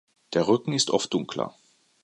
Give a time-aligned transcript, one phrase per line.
[0.33, 1.53] Der Rücken ist oft dunkler.